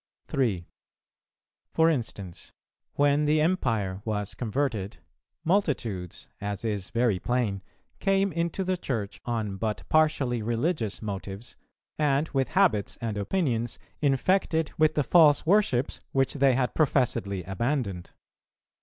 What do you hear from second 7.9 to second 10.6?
came into the Church on but partially